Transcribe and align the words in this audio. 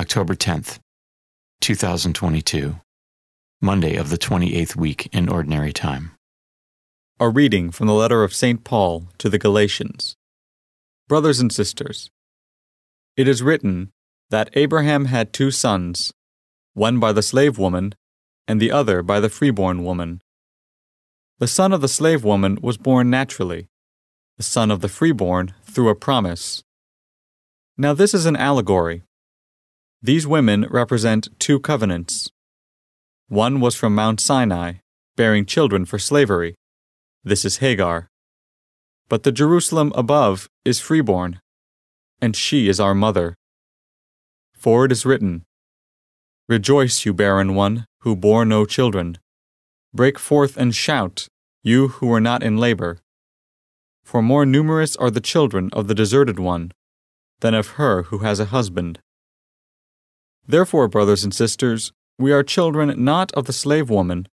October 0.00 0.34
10th, 0.34 0.78
2022, 1.60 2.80
Monday 3.60 3.96
of 3.96 4.08
the 4.08 4.16
28th 4.16 4.74
week 4.74 5.10
in 5.12 5.28
Ordinary 5.28 5.74
Time. 5.74 6.12
A 7.18 7.28
reading 7.28 7.70
from 7.70 7.86
the 7.86 7.92
letter 7.92 8.24
of 8.24 8.34
St. 8.34 8.64
Paul 8.64 9.10
to 9.18 9.28
the 9.28 9.36
Galatians. 9.36 10.16
Brothers 11.06 11.38
and 11.38 11.52
sisters, 11.52 12.08
it 13.14 13.28
is 13.28 13.42
written 13.42 13.90
that 14.30 14.48
Abraham 14.54 15.04
had 15.04 15.34
two 15.34 15.50
sons, 15.50 16.14
one 16.72 16.98
by 16.98 17.12
the 17.12 17.22
slave 17.22 17.58
woman, 17.58 17.94
and 18.48 18.58
the 18.58 18.72
other 18.72 19.02
by 19.02 19.20
the 19.20 19.28
freeborn 19.28 19.84
woman. 19.84 20.22
The 21.40 21.46
son 21.46 21.74
of 21.74 21.82
the 21.82 21.88
slave 21.88 22.24
woman 22.24 22.56
was 22.62 22.78
born 22.78 23.10
naturally, 23.10 23.68
the 24.38 24.44
son 24.44 24.70
of 24.70 24.80
the 24.80 24.88
freeborn 24.88 25.52
through 25.64 25.90
a 25.90 25.94
promise. 25.94 26.62
Now, 27.76 27.92
this 27.92 28.14
is 28.14 28.24
an 28.24 28.36
allegory. 28.36 29.02
These 30.02 30.26
women 30.26 30.66
represent 30.70 31.28
two 31.38 31.60
covenants. 31.60 32.30
One 33.28 33.60
was 33.60 33.74
from 33.74 33.94
Mount 33.94 34.18
Sinai, 34.18 34.74
bearing 35.14 35.44
children 35.44 35.84
for 35.84 35.98
slavery. 35.98 36.54
This 37.22 37.44
is 37.44 37.58
Hagar. 37.58 38.08
But 39.10 39.24
the 39.24 39.32
Jerusalem 39.32 39.92
above 39.94 40.48
is 40.64 40.80
freeborn, 40.80 41.40
and 42.18 42.34
she 42.34 42.66
is 42.66 42.80
our 42.80 42.94
mother. 42.94 43.36
For 44.54 44.86
it 44.86 44.92
is 44.92 45.04
written, 45.04 45.44
Rejoice, 46.48 47.04
you 47.04 47.12
barren 47.12 47.54
one, 47.54 47.84
who 48.00 48.16
bore 48.16 48.46
no 48.46 48.64
children. 48.64 49.18
Break 49.92 50.18
forth 50.18 50.56
and 50.56 50.74
shout, 50.74 51.28
you 51.62 51.88
who 51.88 52.06
were 52.06 52.22
not 52.22 52.42
in 52.42 52.56
labor. 52.56 53.00
For 54.02 54.22
more 54.22 54.46
numerous 54.46 54.96
are 54.96 55.10
the 55.10 55.20
children 55.20 55.68
of 55.74 55.88
the 55.88 55.94
deserted 55.94 56.38
one 56.38 56.72
than 57.40 57.52
of 57.52 57.72
her 57.72 58.04
who 58.04 58.18
has 58.18 58.40
a 58.40 58.46
husband. 58.46 58.98
Therefore, 60.50 60.88
brothers 60.88 61.22
and 61.22 61.32
sisters, 61.32 61.92
we 62.18 62.32
are 62.32 62.42
children 62.42 62.92
not 63.04 63.30
of 63.32 63.44
the 63.44 63.52
slave 63.52 63.88
woman, 63.88 64.26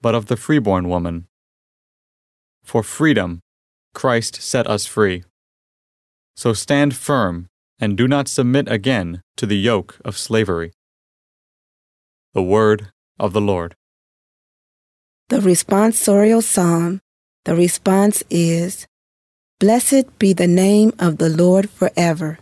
but 0.00 0.14
of 0.14 0.26
the 0.26 0.36
freeborn 0.36 0.88
woman. 0.88 1.26
For 2.62 2.84
freedom, 2.84 3.40
Christ 3.92 4.40
set 4.40 4.68
us 4.68 4.86
free. 4.86 5.24
So 6.36 6.52
stand 6.52 6.94
firm 6.94 7.48
and 7.80 7.96
do 7.96 8.06
not 8.06 8.28
submit 8.28 8.70
again 8.70 9.22
to 9.38 9.44
the 9.44 9.58
yoke 9.58 9.98
of 10.04 10.16
slavery. 10.16 10.70
The 12.32 12.44
Word 12.44 12.92
of 13.18 13.32
the 13.32 13.40
Lord. 13.40 13.74
The 15.30 15.40
responsorial 15.40 16.44
psalm, 16.44 17.00
the 17.44 17.56
response 17.56 18.22
is 18.30 18.86
Blessed 19.58 20.16
be 20.20 20.32
the 20.32 20.46
name 20.46 20.92
of 21.00 21.18
the 21.18 21.28
Lord 21.28 21.68
forever. 21.70 22.38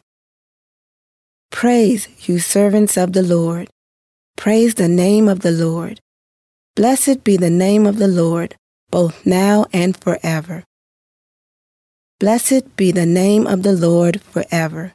Praise, 1.55 2.09
you 2.29 2.41
servants 2.41 2.97
of 2.97 3.13
the 3.13 3.23
Lord. 3.23 3.71
Praise 4.37 4.75
the 4.75 4.89
name 4.89 5.29
of 5.29 5.41
the 5.41 5.53
Lord. 5.53 6.01
Blessed 6.75 7.23
be 7.23 7.37
the 7.37 7.49
name 7.49 7.87
of 7.87 7.99
the 7.99 8.09
Lord, 8.09 8.57
both 8.91 9.25
now 9.25 9.65
and 9.73 9.97
forever. 9.97 10.65
Blessed 12.19 12.75
be 12.75 12.91
the 12.91 13.07
name 13.07 13.47
of 13.47 13.63
the 13.63 13.73
Lord 13.73 14.21
forever. 14.21 14.95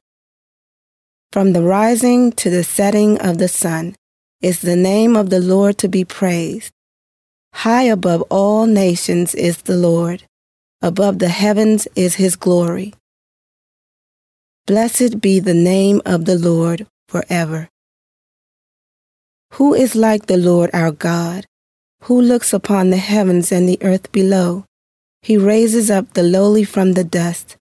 From 1.31 1.53
the 1.53 1.63
rising 1.63 2.33
to 2.33 2.49
the 2.49 2.65
setting 2.65 3.17
of 3.21 3.37
the 3.37 3.47
sun 3.47 3.95
is 4.41 4.59
the 4.59 4.75
name 4.75 5.15
of 5.15 5.29
the 5.29 5.39
Lord 5.39 5.77
to 5.77 5.87
be 5.87 6.03
praised. 6.03 6.73
High 7.53 7.83
above 7.83 8.21
all 8.23 8.65
nations 8.67 9.33
is 9.33 9.61
the 9.61 9.77
Lord, 9.77 10.23
above 10.81 11.19
the 11.19 11.29
heavens 11.29 11.87
is 11.95 12.15
his 12.15 12.35
glory. 12.35 12.93
Blessed 14.69 15.19
be 15.19 15.39
the 15.39 15.55
name 15.55 15.99
of 16.05 16.25
the 16.25 16.37
Lord 16.37 16.85
forever. 17.07 17.69
Who 19.53 19.73
is 19.73 19.95
like 19.95 20.27
the 20.27 20.37
Lord 20.37 20.69
our 20.73 20.91
God, 20.91 21.47
who 22.03 22.21
looks 22.21 22.53
upon 22.53 22.91
the 22.91 22.97
heavens 22.97 23.51
and 23.51 23.67
the 23.67 23.79
earth 23.81 24.11
below? 24.11 24.65
He 25.23 25.37
raises 25.37 25.89
up 25.89 26.13
the 26.13 26.21
lowly 26.21 26.63
from 26.63 26.93
the 26.93 27.03
dust. 27.03 27.57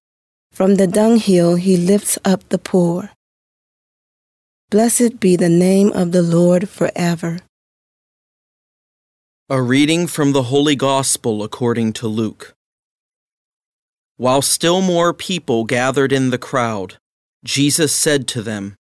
From 0.52 0.74
the 0.74 0.86
dunghill 0.86 1.54
he 1.54 1.78
lifts 1.78 2.18
up 2.26 2.46
the 2.50 2.58
poor. 2.58 3.08
Blessed 4.68 5.18
be 5.18 5.34
the 5.34 5.48
name 5.48 5.90
of 5.92 6.12
the 6.12 6.20
Lord 6.20 6.68
forever. 6.68 7.38
A 9.48 9.62
reading 9.62 10.06
from 10.06 10.32
the 10.32 10.52
Holy 10.52 10.76
Gospel 10.76 11.42
according 11.42 11.94
to 11.94 12.06
Luke. 12.06 12.54
While 14.18 14.42
still 14.42 14.80
more 14.82 15.14
people 15.14 15.64
gathered 15.64 16.12
in 16.12 16.30
the 16.30 16.38
crowd, 16.38 16.98
Jesus 17.44 17.94
said 17.94 18.26
to 18.28 18.42
them, 18.42 18.76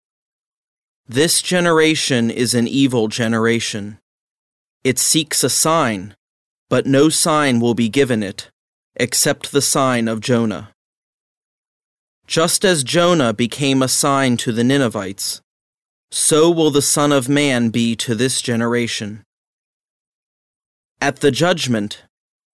This 1.09 1.43
generation 1.43 2.31
is 2.31 2.55
an 2.55 2.69
evil 2.69 3.09
generation. 3.09 3.99
It 4.85 5.01
seeks 5.01 5.43
a 5.43 5.51
sign, 5.51 6.15
but 6.71 6.87
no 6.87 7.09
sign 7.09 7.59
will 7.59 7.75
be 7.75 7.89
given 7.89 8.23
it 8.23 8.49
except 8.95 9.51
the 9.51 9.61
sign 9.61 10.07
of 10.07 10.21
Jonah. 10.21 10.71
Just 12.29 12.65
as 12.65 12.85
Jonah 12.85 13.33
became 13.33 13.83
a 13.83 13.89
sign 13.89 14.37
to 14.37 14.53
the 14.53 14.63
Ninevites, 14.63 15.41
so 16.13 16.49
will 16.49 16.71
the 16.71 16.81
Son 16.81 17.11
of 17.11 17.29
Man 17.29 17.71
be 17.71 17.97
to 17.97 18.15
this 18.15 18.41
generation. 18.41 19.25
At 21.01 21.17
the 21.17 21.33
judgment, 21.33 22.05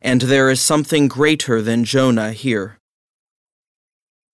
and 0.00 0.22
there 0.22 0.50
is 0.50 0.60
something 0.60 1.08
greater 1.08 1.62
than 1.62 1.84
Jonah 1.84 2.32
here. 2.32 2.78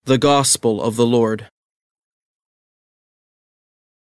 The 0.05 0.19
Gospel 0.19 0.83
of 0.83 0.97
the 0.97 1.07
Lord. 1.07 1.49